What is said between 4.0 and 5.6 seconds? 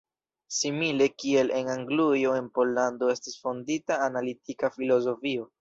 analitika filozofio.